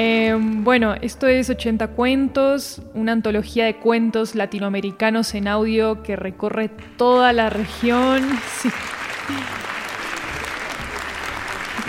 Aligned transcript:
Em, 0.00 0.62
bueno, 0.62 0.94
esto 1.02 1.26
es 1.26 1.50
80 1.50 1.88
cuentos, 1.88 2.80
una 2.94 3.10
antología 3.10 3.64
de 3.64 3.78
cuentos 3.78 4.36
latinoamericanos 4.36 5.34
en 5.34 5.48
audio 5.48 6.04
que 6.04 6.14
recorre 6.14 6.68
toda 6.96 7.32
la 7.32 7.50
región. 7.50 8.22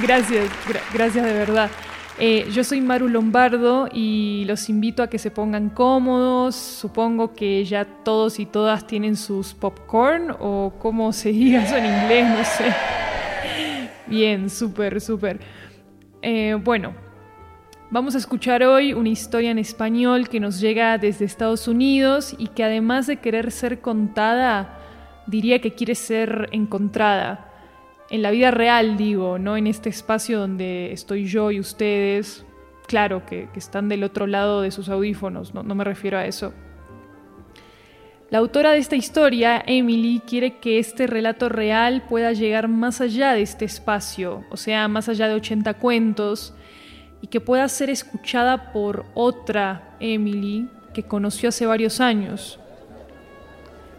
Gracias, 0.02 0.49
gracias 0.91 1.25
de 1.25 1.33
verdad. 1.33 1.69
Eh, 2.17 2.47
yo 2.52 2.63
soy 2.63 2.80
Maru 2.81 3.09
Lombardo 3.09 3.89
y 3.91 4.45
los 4.47 4.69
invito 4.69 5.03
a 5.03 5.07
que 5.07 5.19
se 5.19 5.30
pongan 5.30 5.69
cómodos. 5.69 6.55
Supongo 6.55 7.33
que 7.35 7.63
ya 7.65 7.85
todos 7.85 8.39
y 8.39 8.47
todas 8.47 8.87
tienen 8.87 9.17
sus 9.17 9.53
popcorn 9.53 10.33
o 10.39 10.73
cómo 10.80 11.13
se 11.19 11.30
diga 11.30 11.63
eso 11.63 11.75
en 11.75 11.85
inglés, 11.85 12.27
no 12.27 12.43
sé. 12.43 12.73
Bien, 14.07 14.49
súper, 14.49 14.99
súper. 14.99 15.39
Eh, 16.21 16.57
bueno, 16.63 16.93
Vamos 17.91 18.13
a 18.13 18.19
escuchar 18.19 18.61
hoy 18.61 18.93
una 18.93 19.09
historia 19.09 19.49
en 19.49 19.57
español 19.57 20.29
que 20.29 20.39
nos 20.39 20.59
llega 20.59 20.99
desde 20.99 21.25
Estados 21.25 21.67
Unidos 21.67 22.35
y 22.37 22.49
que 22.49 22.63
además 22.63 23.07
de 23.07 23.17
querer 23.17 23.49
ser 23.49 23.81
contada, 23.81 24.77
diría 25.25 25.59
que 25.59 25.73
quiere 25.73 25.95
ser 25.95 26.49
encontrada. 26.51 27.49
En 28.11 28.21
la 28.21 28.29
vida 28.29 28.51
real, 28.51 28.95
digo, 28.95 29.39
no 29.39 29.57
en 29.57 29.65
este 29.65 29.89
espacio 29.89 30.37
donde 30.37 30.91
estoy 30.91 31.25
yo 31.25 31.49
y 31.49 31.59
ustedes, 31.59 32.45
claro, 32.87 33.25
que, 33.25 33.49
están 33.55 33.89
del 33.89 34.03
otro 34.03 34.27
lado 34.27 34.61
de 34.61 34.69
sus 34.69 34.87
audífonos, 34.87 35.55
no, 35.55 35.63
no 35.63 35.73
me 35.73 35.83
refiero 35.83 36.19
a 36.19 36.27
eso. 36.27 36.53
La 38.29 38.37
autora 38.37 38.69
de 38.69 38.77
esta 38.77 38.97
historia, 38.97 39.63
Emily, 39.65 40.21
quiere 40.27 40.59
que 40.59 40.77
este 40.77 41.07
relato 41.07 41.49
real 41.49 42.03
pueda 42.07 42.33
llegar 42.33 42.67
más 42.67 43.01
allá 43.01 43.33
de 43.33 43.41
este 43.41 43.65
espacio, 43.65 44.43
o 44.51 44.57
sea, 44.57 44.87
más 44.87 45.09
allá 45.09 45.27
de 45.27 45.33
80 45.33 45.73
cuentos, 45.73 46.53
y 47.21 47.27
que 47.27 47.41
pueda 47.41 47.67
ser 47.67 47.89
escuchada 47.89 48.71
por 48.71 49.05
otra 49.13 49.95
Emily 49.99 50.69
que 50.93 51.03
conoció 51.03 51.49
hace 51.49 51.65
varios 51.65 51.99
años. 51.99 52.59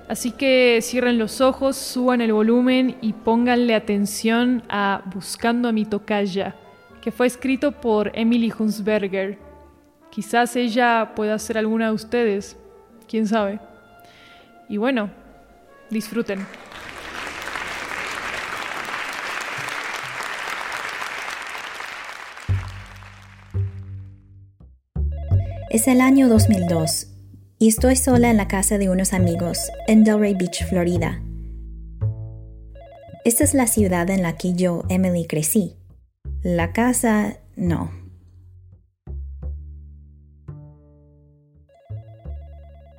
Así 0.09 0.33
que 0.33 0.81
cierren 0.83 1.19
los 1.19 1.41
ojos, 1.41 1.77
suban 1.77 2.21
el 2.21 2.33
volumen 2.33 2.97
y 3.01 3.13
pónganle 3.13 3.77
atención 3.77 4.65
a 4.69 5.03
Buscando 5.15 5.69
a 5.69 5.73
mi 5.73 5.85
tocaya, 5.85 6.57
que 7.01 7.13
fue 7.13 7.29
escrito 7.29 7.71
por 7.71 8.11
Emily 8.15 8.53
Hunsberger. 8.59 9.39
Quizás 10.11 10.57
ella 10.57 11.13
pueda 11.15 11.39
ser 11.39 11.59
alguna 11.59 11.87
de 11.87 11.93
ustedes, 11.93 12.59
quién 13.09 13.29
sabe. 13.29 13.61
Y 14.69 14.79
bueno, 14.79 15.11
disfruten. 15.91 16.45
Es 25.71 25.87
el 25.87 26.01
año 26.01 26.29
2002 26.29 27.07
y 27.61 27.69
estoy 27.69 27.95
sola 27.95 28.29
en 28.29 28.37
la 28.37 28.49
casa 28.49 28.77
de 28.77 28.89
unos 28.89 29.13
amigos 29.13 29.71
en 29.87 30.03
Delray 30.03 30.35
Beach, 30.35 30.65
Florida. 30.69 31.23
Esta 33.25 33.45
es 33.45 33.55
la 33.55 33.69
ciudad 33.69 34.11
en 34.11 34.21
la 34.21 34.37
que 34.37 34.55
yo, 34.55 34.83
Emily, 34.89 35.27
crecí. 35.29 35.77
La 36.43 36.73
casa, 36.73 37.37
no. 37.55 37.93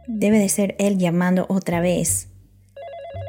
Debe 0.07 0.39
de 0.39 0.47
ser 0.47 0.77
él 0.79 0.97
llamando 0.97 1.47
otra 1.49 1.81
vez. 1.81 2.29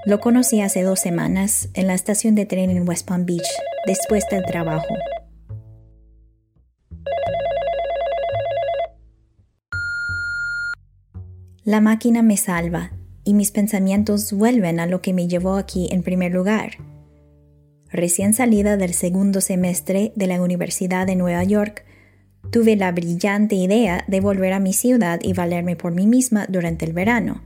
Lo 0.06 0.20
conocí 0.20 0.60
hace 0.60 0.82
dos 0.82 1.00
semanas 1.00 1.69
en 1.75 1.88
la 1.88 1.94
estación 1.94 2.36
de 2.36 2.47
tren 2.47 2.70
en 2.70 2.88
West 2.88 3.08
Palm 3.08 3.26
Beach, 3.26 3.48
después 3.88 4.25
del 4.31 4.44
trabajo. 4.44 4.94
La 11.65 11.81
máquina 11.81 12.23
me 12.23 12.37
salva 12.37 12.91
y 13.23 13.34
mis 13.34 13.53
pensamientos 13.53 14.33
vuelven 14.33 14.81
a 14.81 14.87
lo 14.87 15.00
que 15.00 15.12
me 15.12 15.28
llevó 15.28 15.55
aquí 15.55 15.89
en 15.93 16.03
primer 16.03 16.33
lugar. 16.33 16.73
Recién 17.89 18.34
salida 18.34 18.77
del 18.77 18.95
segundo 18.95 19.41
semestre 19.41 20.12
de 20.17 20.27
la 20.27 20.43
Universidad 20.43 21.06
de 21.06 21.15
Nueva 21.15 21.45
York, 21.45 21.84
tuve 22.50 22.75
la 22.75 22.91
brillante 22.91 23.55
idea 23.55 24.05
de 24.09 24.21
volver 24.21 24.55
a 24.55 24.59
mi 24.59 24.73
ciudad 24.73 25.21
y 25.23 25.34
valerme 25.34 25.77
por 25.77 25.93
mí 25.93 26.09
misma 26.09 26.47
durante 26.49 26.84
el 26.84 26.95
verano. 26.95 27.43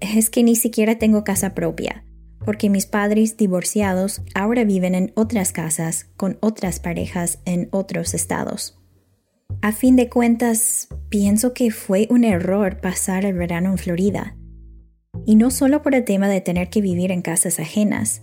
Es 0.00 0.30
que 0.30 0.42
ni 0.42 0.56
siquiera 0.56 0.98
tengo 0.98 1.22
casa 1.22 1.54
propia, 1.54 2.06
porque 2.46 2.70
mis 2.70 2.86
padres 2.86 3.36
divorciados 3.36 4.22
ahora 4.34 4.64
viven 4.64 4.94
en 4.94 5.12
otras 5.16 5.52
casas 5.52 6.06
con 6.16 6.38
otras 6.40 6.80
parejas 6.80 7.40
en 7.44 7.68
otros 7.72 8.14
estados. 8.14 8.81
A 9.64 9.70
fin 9.70 9.94
de 9.94 10.08
cuentas, 10.08 10.88
pienso 11.08 11.54
que 11.54 11.70
fue 11.70 12.08
un 12.10 12.24
error 12.24 12.80
pasar 12.80 13.24
el 13.24 13.34
verano 13.34 13.70
en 13.70 13.78
Florida. 13.78 14.34
Y 15.24 15.36
no 15.36 15.52
solo 15.52 15.82
por 15.82 15.94
el 15.94 16.04
tema 16.04 16.28
de 16.28 16.40
tener 16.40 16.68
que 16.68 16.80
vivir 16.80 17.12
en 17.12 17.22
casas 17.22 17.60
ajenas, 17.60 18.22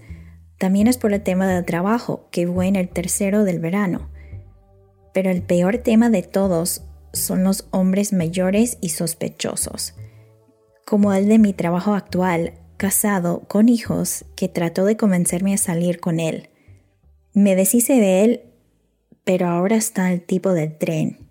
también 0.57 0.87
es 0.87 0.97
por 0.97 1.13
el 1.13 1.23
tema 1.23 1.47
del 1.47 1.63
trabajo, 1.63 2.27
que 2.29 2.45
fue 2.45 2.67
en 2.67 2.75
el 2.75 2.89
tercero 2.89 3.45
del 3.45 3.59
verano. 3.59 4.09
Pero 5.13 5.31
el 5.31 5.41
peor 5.41 5.77
tema 5.77 6.09
de 6.09 6.23
todos 6.23 6.83
son 7.13 7.45
los 7.45 7.69
hombres 7.71 8.11
mayores 8.11 8.77
y 8.81 8.89
sospechosos, 8.89 9.95
como 10.85 11.13
el 11.13 11.29
de 11.29 11.39
mi 11.39 11.53
trabajo 11.53 11.93
actual, 11.93 12.55
casado, 12.75 13.43
con 13.47 13.69
hijos, 13.69 14.25
que 14.35 14.49
trató 14.49 14.83
de 14.83 14.97
convencerme 14.97 15.53
a 15.53 15.57
salir 15.57 16.01
con 16.01 16.19
él. 16.19 16.49
Me 17.33 17.55
deshice 17.55 17.93
de 17.93 18.25
él, 18.25 18.41
pero 19.23 19.47
ahora 19.47 19.77
está 19.77 20.11
el 20.11 20.21
tipo 20.21 20.51
del 20.51 20.77
tren. 20.77 21.28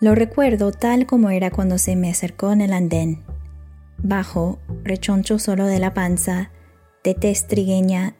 Lo 0.00 0.14
recuerdo 0.14 0.70
tal 0.70 1.06
como 1.06 1.30
era 1.30 1.50
cuando 1.50 1.76
se 1.76 1.96
me 1.96 2.08
acercó 2.08 2.52
en 2.52 2.60
el 2.60 2.72
andén. 2.72 3.24
Bajo, 3.96 4.60
rechoncho 4.84 5.40
solo 5.40 5.66
de 5.66 5.80
la 5.80 5.92
panza, 5.92 6.52
de 7.02 7.14
tez 7.14 7.48
trigueña 7.48 8.14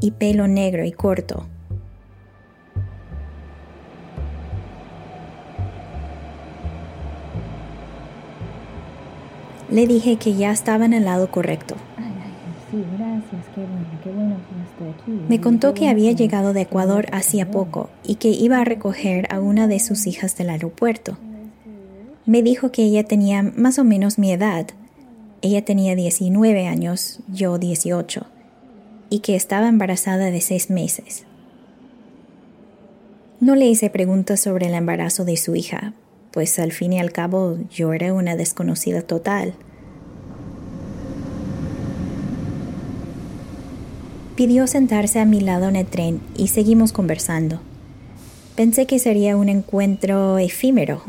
y 0.00 0.12
pelo 0.12 0.46
negro 0.46 0.84
y 0.84 0.92
corto. 0.92 1.48
Le 9.68 9.88
dije 9.88 10.18
que 10.18 10.34
ya 10.34 10.52
estaba 10.52 10.84
en 10.84 10.92
el 10.92 11.04
lado 11.04 11.32
correcto. 11.32 11.74
Me 15.28 15.40
contó 15.40 15.74
que 15.74 15.88
había 15.88 16.12
llegado 16.12 16.52
de 16.52 16.62
Ecuador 16.62 17.06
hacía 17.12 17.50
poco 17.50 17.90
y 18.04 18.16
que 18.16 18.28
iba 18.28 18.58
a 18.58 18.64
recoger 18.64 19.32
a 19.32 19.40
una 19.40 19.66
de 19.66 19.80
sus 19.80 20.06
hijas 20.06 20.36
del 20.36 20.50
aeropuerto. 20.50 21.16
Me 22.26 22.42
dijo 22.42 22.72
que 22.72 22.82
ella 22.82 23.04
tenía 23.04 23.42
más 23.42 23.78
o 23.78 23.84
menos 23.84 24.18
mi 24.18 24.32
edad. 24.32 24.66
Ella 25.42 25.64
tenía 25.64 25.94
19 25.94 26.66
años, 26.66 27.20
yo 27.28 27.58
18, 27.58 28.26
y 29.10 29.18
que 29.20 29.36
estaba 29.36 29.68
embarazada 29.68 30.30
de 30.30 30.40
seis 30.40 30.70
meses. 30.70 31.24
No 33.40 33.56
le 33.56 33.66
hice 33.66 33.90
preguntas 33.90 34.40
sobre 34.40 34.68
el 34.68 34.74
embarazo 34.74 35.24
de 35.24 35.36
su 35.36 35.54
hija, 35.54 35.92
pues 36.32 36.58
al 36.58 36.72
fin 36.72 36.94
y 36.94 36.98
al 36.98 37.12
cabo 37.12 37.58
yo 37.70 37.92
era 37.92 38.14
una 38.14 38.36
desconocida 38.36 39.02
total. 39.02 39.54
Pidió 44.36 44.66
sentarse 44.66 45.20
a 45.20 45.26
mi 45.26 45.38
lado 45.40 45.68
en 45.68 45.76
el 45.76 45.86
tren 45.86 46.20
y 46.36 46.48
seguimos 46.48 46.92
conversando. 46.92 47.60
Pensé 48.56 48.84
que 48.84 48.98
sería 48.98 49.36
un 49.36 49.48
encuentro 49.48 50.38
efímero, 50.38 51.02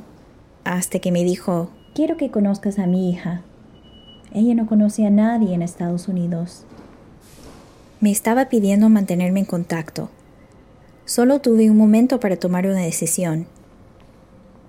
hasta 0.64 1.00
que 1.00 1.12
me 1.12 1.24
dijo, 1.24 1.72
quiero 1.96 2.18
que 2.18 2.30
conozcas 2.30 2.78
a 2.78 2.86
mi 2.86 3.10
hija. 3.10 3.42
Ella 4.32 4.54
no 4.54 4.68
conoce 4.68 5.08
a 5.08 5.10
nadie 5.10 5.56
en 5.56 5.64
Estados 5.64 6.08
Unidos. 6.08 6.66
Me 8.00 8.12
estaba 8.12 8.48
pidiendo 8.48 8.90
mantenerme 8.90 9.40
en 9.40 9.48
contacto. 9.48 10.12
Solo 11.06 11.42
tuve 11.42 11.72
un 11.72 11.78
momento 11.78 12.20
para 12.20 12.38
tomar 12.38 12.68
una 12.68 12.82
decisión. 12.82 13.48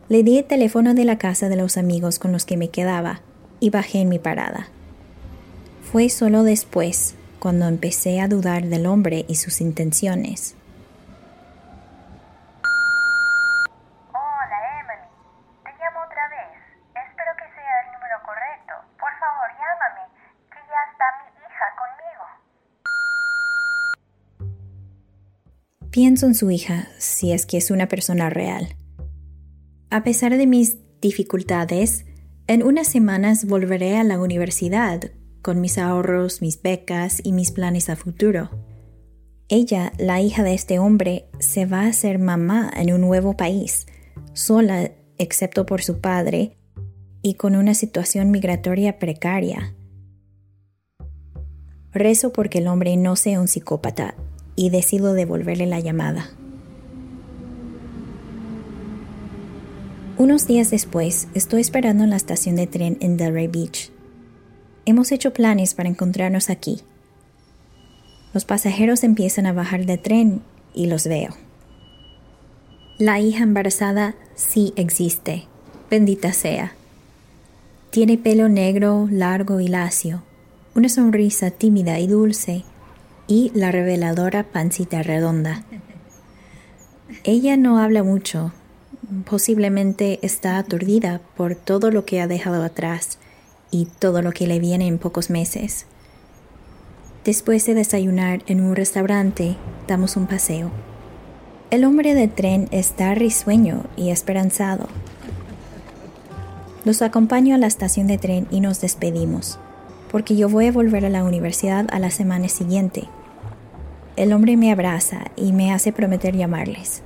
Le 0.09 0.23
di 0.23 0.39
el 0.39 0.45
teléfono 0.45 0.95
de 0.95 1.05
la 1.05 1.19
casa 1.19 1.51
de 1.51 1.57
los 1.57 1.77
amigos 1.77 2.19
con 2.19 2.33
los 2.33 2.47
que 2.47 2.57
me 2.57 2.71
quedaba 2.71 3.21
y 3.61 3.69
bajé 3.69 4.01
en 4.01 4.09
mi 4.09 4.19
parada. 4.19 4.69
Fue 5.83 6.09
solo 6.09 6.43
después 6.43 7.17
cuando 7.47 7.69
empecé 7.69 8.21
a 8.21 8.27
dudar 8.27 8.65
del 8.65 8.87
hombre 8.87 9.25
y 9.29 9.37
sus 9.37 9.61
intenciones. 9.61 10.57
Hola 14.11 14.59
Emily, 14.81 15.07
te 15.63 15.71
llamo 15.79 16.01
otra 16.05 16.27
vez. 16.29 16.59
Espero 16.89 17.31
que 17.39 17.45
sea 17.55 17.83
el 17.85 17.93
número 17.93 18.19
correcto. 18.27 18.75
Por 18.99 19.13
favor, 19.21 19.49
llámame, 19.63 20.11
que 20.51 20.59
ya 20.67 20.81
está 20.91 21.07
mi 21.23 21.31
hija 21.39 21.67
conmigo. 21.79 22.25
Pienso 25.93 26.27
en 26.27 26.35
su 26.35 26.51
hija, 26.51 26.89
si 26.99 27.33
es 27.33 27.47
que 27.47 27.59
es 27.59 27.71
una 27.71 27.87
persona 27.87 28.29
real. 28.29 28.75
A 29.93 30.03
pesar 30.03 30.37
de 30.37 30.49
mis 30.49 30.79
dificultades, 31.01 32.07
en 32.49 32.65
unas 32.65 32.89
semanas 32.89 33.47
volveré 33.47 33.99
a 33.99 34.03
la 34.03 34.19
universidad 34.19 35.13
con 35.47 35.61
mis 35.61 35.79
ahorros, 35.79 36.43
mis 36.43 36.61
becas 36.61 37.21
y 37.23 37.31
mis 37.31 37.53
planes 37.53 37.89
a 37.89 37.95
futuro. 37.95 38.51
Ella, 39.49 39.93
la 39.97 40.21
hija 40.21 40.43
de 40.43 40.55
este 40.55 40.81
hombre, 40.81 41.27
se 41.39 41.67
va 41.67 41.83
a 41.83 41.87
hacer 41.87 42.19
mamá 42.19 42.69
en 42.77 42.93
un 42.93 43.01
nuevo 43.01 43.37
país, 43.37 43.87
sola 44.33 44.91
excepto 45.19 45.65
por 45.65 45.85
su 45.85 46.01
padre 46.01 46.57
y 47.23 47.35
con 47.35 47.55
una 47.55 47.75
situación 47.75 48.33
migratoria 48.33 48.99
precaria. 48.99 49.73
Rezo 51.93 52.33
porque 52.33 52.59
el 52.59 52.67
hombre 52.67 52.97
no 52.97 53.15
sea 53.15 53.41
un 53.41 53.47
psicópata 53.47 54.17
y 54.57 54.71
decido 54.71 55.13
devolverle 55.13 55.67
la 55.67 55.79
llamada. 55.79 56.29
Unos 60.19 60.49
días 60.49 60.73
después, 60.73 61.29
estoy 61.35 61.61
esperando 61.61 62.03
en 62.03 62.11
la 62.11 62.17
estación 62.17 62.57
de 62.57 62.67
tren 62.67 62.97
en 63.01 63.17
Delray 63.17 63.47
Beach. 63.47 63.93
Hemos 64.87 65.13
hecho 65.13 65.33
planes 65.33 65.75
para 65.75 65.89
encontrarnos 65.89 66.49
aquí. 66.49 66.81
Los 68.33 68.45
pasajeros 68.45 69.05
empiezan 69.05 69.45
a 69.45 69.53
bajar 69.53 69.85
del 69.85 70.01
tren 70.01 70.41
y 70.75 70.87
los 70.87 71.07
veo. 71.07 71.37
La 72.99 73.21
hija 73.21 73.43
embarazada 73.43 74.15
sí 74.35 74.73
existe, 74.77 75.45
bendita 75.91 76.33
sea. 76.33 76.73
Tiene 77.91 78.17
pelo 78.17 78.49
negro, 78.49 79.09
largo 79.11 79.61
y 79.61 79.69
lacio, 79.69 80.23
una 80.75 80.89
sonrisa 80.89 81.51
tímida 81.51 81.99
y 81.99 82.07
dulce 82.07 82.65
y 83.27 83.51
la 83.55 83.71
reveladora 83.71 84.45
pancita 84.45 85.03
redonda. 85.03 85.65
Ella 87.25 87.59
no 87.59 87.79
habla 87.79 88.03
mucho, 88.03 88.53
Posiblemente 89.25 90.19
está 90.23 90.59
aturdida 90.59 91.21
por 91.37 91.55
todo 91.55 91.91
lo 91.91 92.05
que 92.05 92.21
ha 92.21 92.27
dejado 92.27 92.65
atrás 92.65 93.19
y 93.77 93.85
todo 93.85 94.23
lo 94.23 94.33
que 94.33 94.47
le 94.47 94.59
viene 94.59 94.87
en 94.87 94.99
pocos 94.99 95.29
meses. 95.29 95.87
Después 97.25 97.67
de 97.67 97.75
desayunar 97.75 98.43
en 98.47 98.61
un 98.61 98.75
restaurante, 98.75 99.57
damos 99.87 100.17
un 100.17 100.27
paseo. 100.27 100.71
El 101.71 101.85
hombre 101.85 102.15
del 102.15 102.31
tren 102.31 102.69
está 102.71 103.15
risueño 103.15 103.85
y 103.97 104.11
esperanzado. 104.11 104.87
Los 106.85 107.03
acompaño 107.03 107.55
a 107.55 107.59
la 107.59 107.67
estación 107.67 108.07
de 108.07 108.17
tren 108.17 108.47
y 108.51 108.61
nos 108.61 108.81
despedimos, 108.81 109.59
porque 110.11 110.37
yo 110.37 110.49
voy 110.49 110.69
a 110.69 110.73
volver 110.73 111.05
a 111.05 111.11
la 111.11 111.25
universidad 111.25 111.87
a 111.91 111.99
la 111.99 112.11
semana 112.11 112.49
siguiente. 112.49 113.09
El 114.15 114.33
hombre 114.33 114.57
me 114.57 114.73
abraza 114.73 115.33
y 115.37 115.53
me 115.53 115.73
hace 115.73 115.93
prometer 115.93 116.35
llamarles. 116.35 117.03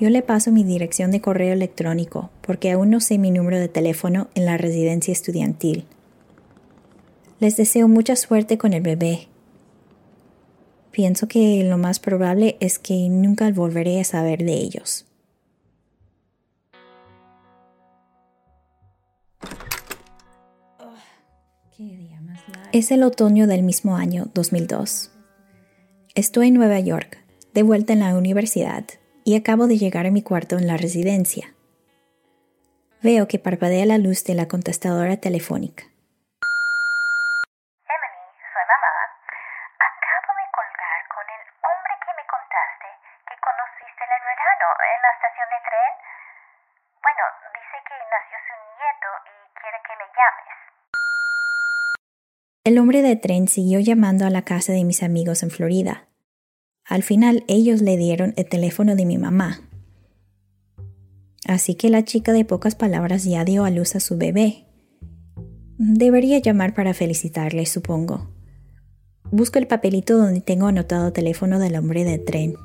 Yo 0.00 0.08
le 0.08 0.22
paso 0.22 0.50
mi 0.50 0.64
dirección 0.64 1.10
de 1.10 1.20
correo 1.20 1.52
electrónico 1.52 2.30
porque 2.40 2.70
aún 2.70 2.88
no 2.88 3.00
sé 3.00 3.18
mi 3.18 3.30
número 3.30 3.58
de 3.58 3.68
teléfono 3.68 4.28
en 4.34 4.46
la 4.46 4.56
residencia 4.56 5.12
estudiantil. 5.12 5.84
Les 7.38 7.58
deseo 7.58 7.86
mucha 7.86 8.16
suerte 8.16 8.56
con 8.56 8.72
el 8.72 8.80
bebé. 8.80 9.28
Pienso 10.90 11.28
que 11.28 11.62
lo 11.64 11.76
más 11.76 12.00
probable 12.00 12.56
es 12.60 12.78
que 12.78 13.10
nunca 13.10 13.50
volveré 13.50 14.00
a 14.00 14.04
saber 14.04 14.42
de 14.42 14.54
ellos. 14.54 15.04
Es 22.72 22.90
el 22.90 23.02
otoño 23.02 23.46
del 23.46 23.62
mismo 23.62 23.96
año, 23.96 24.28
2002. 24.32 25.10
Estoy 26.14 26.48
en 26.48 26.54
Nueva 26.54 26.80
York, 26.80 27.18
de 27.52 27.62
vuelta 27.62 27.92
en 27.92 28.00
la 28.00 28.16
universidad 28.16 28.84
y 29.24 29.36
acabo 29.36 29.66
de 29.66 29.78
llegar 29.78 30.06
a 30.06 30.10
mi 30.10 30.22
cuarto 30.22 30.56
en 30.58 30.66
la 30.66 30.76
residencia. 30.76 31.54
Veo 33.02 33.28
que 33.28 33.38
parpadea 33.38 33.86
la 33.86 33.96
luz 33.96 34.24
de 34.24 34.34
la 34.34 34.46
contestadora 34.46 35.16
telefónica. 35.16 35.84
Emily, 37.88 38.24
soy 38.52 38.64
mamá. 38.68 38.92
Acabo 39.80 40.30
de 40.36 40.46
colgar 40.52 41.00
con 41.08 41.24
el 41.24 41.42
hombre 41.64 41.94
que 41.96 42.12
me 42.12 42.24
contaste 42.28 42.88
que 43.24 43.36
conociste 43.40 44.04
en 44.04 44.12
el 44.12 44.22
verano 44.28 44.66
en 44.84 44.98
la 45.00 45.10
estación 45.16 45.48
de 45.48 45.60
tren. 45.64 45.92
Bueno, 47.00 47.24
dice 47.56 47.76
que 47.88 47.96
nació 48.04 48.36
su 48.44 48.54
nieto 48.76 49.08
y 49.32 49.36
quiere 49.56 49.78
que 49.80 49.94
le 49.96 50.06
llames. 50.12 50.60
El 52.68 52.76
hombre 52.76 53.00
de 53.00 53.16
tren 53.16 53.48
siguió 53.48 53.80
llamando 53.80 54.26
a 54.26 54.30
la 54.30 54.42
casa 54.44 54.76
de 54.76 54.84
mis 54.84 55.02
amigos 55.02 55.42
en 55.42 55.50
Florida, 55.50 56.09
al 56.90 57.04
final 57.04 57.44
ellos 57.46 57.82
le 57.82 57.96
dieron 57.96 58.34
el 58.36 58.48
teléfono 58.48 58.96
de 58.96 59.06
mi 59.06 59.16
mamá. 59.16 59.60
Así 61.46 61.76
que 61.76 61.88
la 61.88 62.04
chica 62.04 62.32
de 62.32 62.44
pocas 62.44 62.74
palabras 62.74 63.22
ya 63.24 63.44
dio 63.44 63.64
a 63.64 63.70
luz 63.70 63.94
a 63.94 64.00
su 64.00 64.18
bebé. 64.18 64.66
Debería 65.78 66.40
llamar 66.40 66.74
para 66.74 66.92
felicitarle, 66.92 67.64
supongo. 67.66 68.32
Busco 69.30 69.60
el 69.60 69.68
papelito 69.68 70.18
donde 70.18 70.40
tengo 70.40 70.66
anotado 70.66 71.06
el 71.06 71.12
teléfono 71.12 71.60
del 71.60 71.76
hombre 71.76 72.02
de 72.02 72.18
tren. 72.18 72.56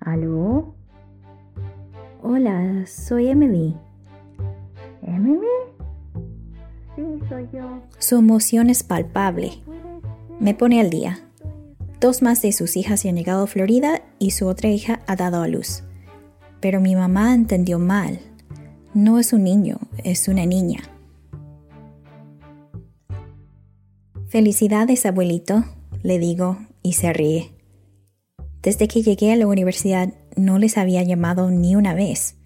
¿Aló? 0.00 0.74
Hola, 2.22 2.86
soy 2.86 3.28
Emily. 3.28 3.76
¿Emily? 5.02 5.61
Su 7.98 8.16
emoción 8.16 8.70
es 8.70 8.82
palpable. 8.82 9.52
Me 10.40 10.54
pone 10.54 10.80
al 10.80 10.90
día. 10.90 11.20
Dos 12.00 12.22
más 12.22 12.42
de 12.42 12.52
sus 12.52 12.76
hijas 12.76 13.04
han 13.04 13.16
llegado 13.16 13.44
a 13.44 13.46
Florida 13.46 14.02
y 14.18 14.32
su 14.32 14.46
otra 14.46 14.70
hija 14.70 15.00
ha 15.06 15.16
dado 15.16 15.42
a 15.42 15.48
luz. 15.48 15.84
Pero 16.60 16.80
mi 16.80 16.96
mamá 16.96 17.34
entendió 17.34 17.78
mal. 17.78 18.18
No 18.94 19.18
es 19.18 19.32
un 19.32 19.44
niño, 19.44 19.78
es 20.02 20.28
una 20.28 20.44
niña. 20.46 20.80
Felicidades, 24.28 25.06
abuelito, 25.06 25.64
le 26.02 26.18
digo 26.18 26.58
y 26.82 26.94
se 26.94 27.12
ríe. 27.12 27.52
Desde 28.62 28.88
que 28.88 29.02
llegué 29.02 29.32
a 29.32 29.36
la 29.36 29.46
universidad 29.46 30.14
no 30.36 30.58
les 30.58 30.78
había 30.78 31.02
llamado 31.02 31.50
ni 31.50 31.76
una 31.76 31.94
vez. 31.94 32.36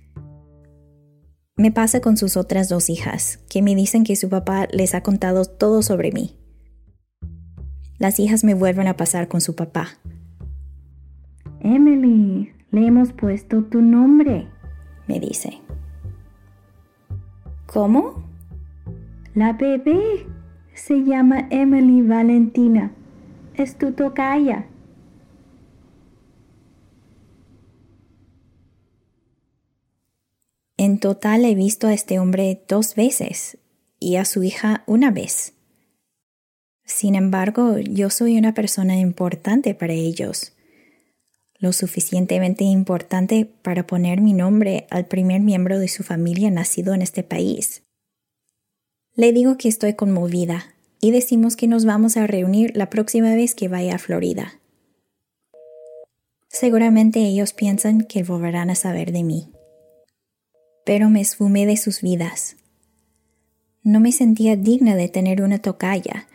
Me 1.58 1.72
pasa 1.72 2.00
con 2.00 2.18
sus 2.18 2.36
otras 2.36 2.68
dos 2.68 2.90
hijas, 2.90 3.38
que 3.48 3.62
me 3.62 3.74
dicen 3.74 4.04
que 4.04 4.14
su 4.14 4.28
papá 4.28 4.68
les 4.72 4.94
ha 4.94 5.02
contado 5.02 5.46
todo 5.46 5.80
sobre 5.80 6.12
mí. 6.12 6.36
Las 7.98 8.20
hijas 8.20 8.44
me 8.44 8.52
vuelven 8.52 8.88
a 8.88 8.98
pasar 8.98 9.26
con 9.26 9.40
su 9.40 9.54
papá. 9.54 9.88
Emily, 11.60 12.52
le 12.70 12.86
hemos 12.86 13.14
puesto 13.14 13.64
tu 13.64 13.80
nombre, 13.80 14.48
me 15.08 15.18
dice. 15.18 15.62
¿Cómo? 17.64 18.22
La 19.34 19.54
bebé 19.54 20.26
se 20.74 21.04
llama 21.04 21.48
Emily 21.48 22.02
Valentina. 22.02 22.92
Es 23.54 23.78
tu 23.78 23.92
tocaya. 23.92 24.66
En 30.78 30.98
total 30.98 31.44
he 31.44 31.54
visto 31.54 31.86
a 31.86 31.94
este 31.94 32.18
hombre 32.18 32.62
dos 32.68 32.94
veces 32.94 33.56
y 33.98 34.16
a 34.16 34.24
su 34.26 34.42
hija 34.42 34.84
una 34.86 35.10
vez. 35.10 35.54
Sin 36.84 37.14
embargo, 37.14 37.78
yo 37.78 38.10
soy 38.10 38.36
una 38.38 38.52
persona 38.52 38.96
importante 38.98 39.74
para 39.74 39.94
ellos, 39.94 40.52
lo 41.58 41.72
suficientemente 41.72 42.64
importante 42.64 43.46
para 43.62 43.86
poner 43.86 44.20
mi 44.20 44.34
nombre 44.34 44.86
al 44.90 45.06
primer 45.06 45.40
miembro 45.40 45.78
de 45.78 45.88
su 45.88 46.02
familia 46.02 46.50
nacido 46.50 46.92
en 46.92 47.00
este 47.00 47.22
país. 47.22 47.82
Le 49.14 49.32
digo 49.32 49.56
que 49.56 49.68
estoy 49.68 49.94
conmovida 49.94 50.74
y 51.00 51.10
decimos 51.10 51.56
que 51.56 51.66
nos 51.66 51.86
vamos 51.86 52.18
a 52.18 52.26
reunir 52.26 52.76
la 52.76 52.90
próxima 52.90 53.34
vez 53.34 53.54
que 53.54 53.68
vaya 53.68 53.94
a 53.94 53.98
Florida. 53.98 54.60
Seguramente 56.48 57.20
ellos 57.20 57.54
piensan 57.54 58.02
que 58.02 58.22
volverán 58.22 58.68
a 58.68 58.74
saber 58.74 59.12
de 59.12 59.22
mí. 59.22 59.55
Pero 60.86 61.10
me 61.10 61.20
esfumé 61.20 61.66
de 61.66 61.76
sus 61.76 62.00
vidas. 62.00 62.56
No 63.82 64.00
me 64.00 64.12
sentía 64.12 64.56
digna 64.56 64.96
de 64.96 65.08
tener 65.08 65.42
una 65.42 65.58
tocaya 65.58 66.28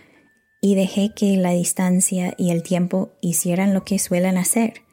y 0.62 0.76
dejé 0.76 1.14
que 1.16 1.38
la 1.38 1.52
distancia 1.52 2.36
y 2.38 2.52
el 2.52 2.62
tiempo 2.62 3.12
hicieran 3.22 3.74
lo 3.74 3.84
que 3.84 3.98
suelen 3.98 4.38
hacer. 4.38 4.84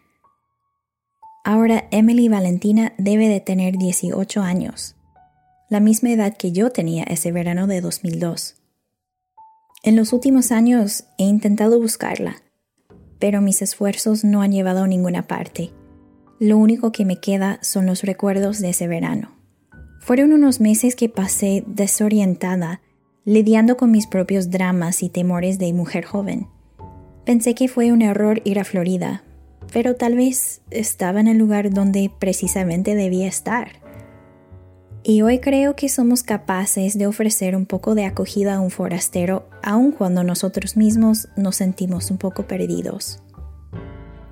Ahora 1.45 1.89
Emily 1.91 2.29
Valentina 2.29 2.95
debe 2.99 3.29
de 3.29 3.41
tener 3.41 3.79
18 3.79 4.43
años, 4.43 4.97
la 5.69 5.81
misma 5.81 6.11
edad 6.11 6.37
que 6.37 6.53
yo 6.53 6.71
tenía 6.71 7.05
ese 7.05 7.33
verano 7.33 7.67
de 7.67 7.81
2002. 7.81 8.57
En 9.83 9.97
los 9.97 10.13
últimos 10.13 10.53
años 10.53 11.05
he 11.19 11.25
intentado 11.25 11.81
buscarla, 11.81 12.43
pero 13.19 13.41
mis 13.41 13.61
esfuerzos 13.63 14.25
no 14.25 14.43
han 14.43 14.53
llevado 14.53 14.85
a 14.85 14.89
ninguna 14.89 15.27
parte. 15.27 15.71
Lo 16.39 16.59
único 16.59 16.93
que 16.93 17.05
me 17.05 17.19
queda 17.21 17.59
son 17.63 17.87
los 17.87 18.03
recuerdos 18.03 18.61
de 18.61 18.71
ese 18.71 18.87
verano. 18.87 19.38
Fueron 20.09 20.33
unos 20.33 20.59
meses 20.59 20.97
que 20.97 21.11
pasé 21.11 21.65
desorientada, 21.67 22.81
lidiando 23.27 23.77
con 23.77 23.91
mis 23.91 24.07
propios 24.07 24.49
dramas 24.49 25.03
y 25.03 25.11
temores 25.11 25.59
de 25.59 25.71
mujer 25.75 26.07
joven. 26.07 26.47
Pensé 27.27 27.55
que 27.55 27.69
fue 27.69 27.93
un 27.93 28.01
error 28.01 28.41
ir 28.45 28.59
a 28.59 28.65
Florida, 28.65 29.23
pero 29.71 29.97
tal 29.97 30.15
vez 30.15 30.63
estaba 30.71 31.21
en 31.21 31.29
el 31.29 31.37
lugar 31.37 31.75
donde 31.75 32.11
precisamente 32.19 32.95
debía 32.95 33.27
estar. 33.27 33.69
Y 35.03 35.21
hoy 35.21 35.41
creo 35.41 35.77
que 35.77 35.91
somos 35.91 36.23
capaces 36.23 36.97
de 36.97 37.07
ofrecer 37.07 37.55
un 37.55 37.67
poco 37.67 37.95
de 37.95 38.07
acogida 38.07 38.55
a 38.55 38.61
un 38.61 38.71
forastero, 38.71 39.47
aun 39.63 39.93
cuando 39.93 40.25
nosotros 40.25 40.75
mismos 40.79 41.29
nos 41.37 41.57
sentimos 41.57 42.11
un 42.11 42.17
poco 42.17 42.47
perdidos. 42.47 43.23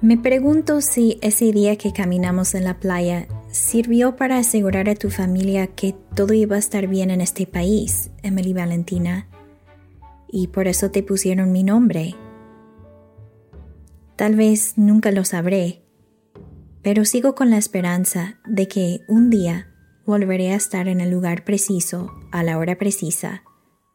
Me 0.00 0.16
pregunto 0.16 0.80
si 0.80 1.18
ese 1.20 1.52
día 1.52 1.76
que 1.76 1.92
caminamos 1.92 2.54
en 2.54 2.64
la 2.64 2.80
playa 2.80 3.28
sirvió 3.56 4.16
para 4.16 4.38
asegurar 4.38 4.88
a 4.88 4.94
tu 4.94 5.10
familia 5.10 5.66
que 5.66 5.94
todo 6.14 6.34
iba 6.34 6.56
a 6.56 6.58
estar 6.58 6.86
bien 6.86 7.10
en 7.10 7.20
este 7.20 7.46
país, 7.46 8.10
Emily 8.22 8.52
Valentina, 8.52 9.28
y 10.28 10.48
por 10.48 10.68
eso 10.68 10.90
te 10.90 11.02
pusieron 11.02 11.52
mi 11.52 11.62
nombre. 11.62 12.14
Tal 14.16 14.34
vez 14.34 14.74
nunca 14.76 15.10
lo 15.10 15.24
sabré, 15.24 15.82
pero 16.82 17.04
sigo 17.04 17.34
con 17.34 17.50
la 17.50 17.56
esperanza 17.56 18.38
de 18.46 18.68
que 18.68 19.00
un 19.08 19.30
día 19.30 19.68
volveré 20.04 20.52
a 20.52 20.56
estar 20.56 20.86
en 20.88 21.00
el 21.00 21.10
lugar 21.10 21.44
preciso, 21.44 22.12
a 22.32 22.42
la 22.42 22.58
hora 22.58 22.76
precisa, 22.76 23.42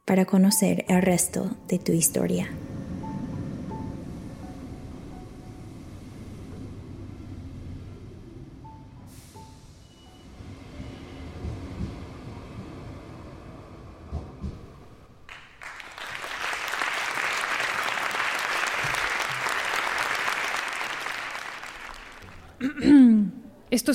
para 0.05 0.25
conocer 0.25 0.85
el 0.89 1.01
resto 1.01 1.55
de 1.67 1.79
tu 1.79 1.91
historia. 1.91 2.49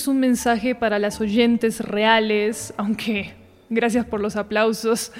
Un 0.09 0.21
mensaje 0.21 0.75
para 0.75 0.99
las 0.99 1.21
oyentes 1.21 1.81
reales, 1.81 2.73
aunque 2.77 3.35
gracias 3.69 4.07
por 4.07 4.21
los 4.21 4.37
aplausos, 4.37 5.13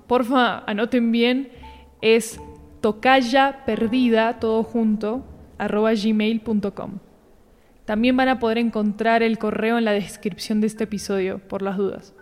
Porfa, 0.08 0.64
anoten 0.66 1.12
bien, 1.12 1.50
es 2.02 2.40
tocayaperdida, 2.82 4.40
todo 4.40 4.64
junto, 4.64 5.26
arroba 5.58 5.94
gmail.com. 5.94 7.00
También 7.90 8.16
van 8.16 8.30
a 8.30 8.38
poder 8.38 8.60
encontrar 8.60 9.24
el 9.24 9.40
correo 9.40 9.80
en 9.80 9.84
la 9.84 9.94
descripción 9.94 10.62
de 10.62 10.68
este 10.68 10.84
episodio, 10.84 11.40
por 11.40 11.64
las 11.64 11.76
dudas. 11.76 12.14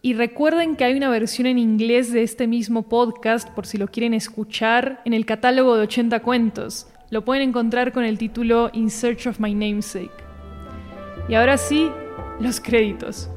Y 0.00 0.14
recuerden 0.14 0.76
que 0.76 0.84
hay 0.84 0.96
una 0.96 1.10
versión 1.10 1.48
en 1.48 1.58
inglés 1.58 2.12
de 2.12 2.22
este 2.22 2.46
mismo 2.46 2.88
podcast, 2.88 3.50
por 3.50 3.66
si 3.66 3.78
lo 3.78 3.88
quieren 3.88 4.14
escuchar, 4.14 5.02
en 5.04 5.12
el 5.12 5.26
catálogo 5.26 5.74
de 5.74 5.82
80 5.82 6.20
cuentos. 6.20 6.86
Lo 7.10 7.24
pueden 7.24 7.48
encontrar 7.48 7.92
con 7.92 8.04
el 8.04 8.16
título 8.16 8.70
In 8.74 8.88
Search 8.88 9.26
of 9.26 9.40
My 9.40 9.54
Namesake. 9.54 10.22
Y 11.28 11.34
ahora 11.34 11.58
sí, 11.58 11.90
los 12.38 12.60
créditos. 12.60 13.28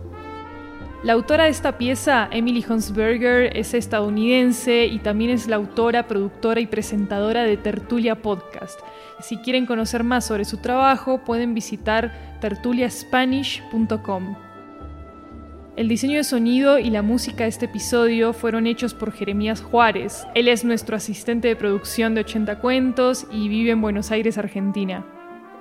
La 1.02 1.14
autora 1.14 1.46
de 1.46 1.52
esta 1.52 1.78
pieza, 1.78 2.28
Emily 2.30 2.66
Hunsberger, 2.68 3.56
es 3.56 3.74
estadounidense 3.74 4.86
y 4.86 5.00
también 5.00 5.32
es 5.32 5.48
la 5.48 5.56
autora, 5.56 6.08
productora 6.08 6.60
y 6.60 6.68
presentadora 6.68 7.44
de 7.44 7.56
Tertulia 7.56 8.22
Podcast. 8.22 8.78
Si 9.22 9.38
quieren 9.38 9.66
conocer 9.66 10.04
más 10.04 10.26
sobre 10.26 10.44
su 10.44 10.58
trabajo, 10.58 11.20
pueden 11.24 11.54
visitar 11.54 12.38
tertuliaspanish.com. 12.42 14.36
El 15.78 15.88
diseño 15.88 16.18
de 16.18 16.26
sonido 16.26 16.80
y 16.80 16.90
la 16.90 17.02
música 17.02 17.44
de 17.46 17.50
este 17.50 17.68
episodio 17.68 18.34
fueron 18.34 18.68
hechos 18.68 18.94
por 18.94 19.14
Jeremías 19.14 19.62
Juárez. 19.62 20.28
Él 20.36 20.50
es 20.50 20.66
nuestro 20.66 20.98
asistente 20.98 21.48
de 21.48 21.56
producción 21.56 22.14
de 22.14 22.22
80 22.22 22.60
cuentos 22.60 23.26
y 23.32 23.48
vive 23.48 23.72
en 23.72 23.80
Buenos 23.80 24.12
Aires, 24.12 24.38
Argentina. 24.38 25.06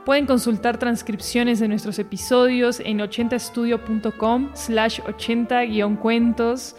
Pueden 0.08 0.24
consultar 0.24 0.78
transcripciones 0.78 1.60
de 1.60 1.68
nuestros 1.68 1.98
episodios 1.98 2.80
en 2.80 3.00
80estudio.com 3.00 4.52
slash 4.54 5.00
80-cuentos. 5.00 6.76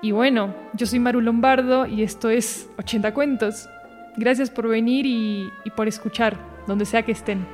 Y 0.00 0.12
bueno, 0.12 0.54
yo 0.72 0.86
soy 0.86 0.98
Maru 0.98 1.20
Lombardo 1.20 1.84
y 1.84 2.02
esto 2.02 2.30
es 2.30 2.70
80 2.78 3.12
cuentos. 3.12 3.68
Gracias 4.16 4.48
por 4.48 4.68
venir 4.68 5.04
y, 5.04 5.50
y 5.66 5.70
por 5.76 5.86
escuchar, 5.86 6.38
donde 6.66 6.86
sea 6.86 7.02
que 7.02 7.12
estén. 7.12 7.46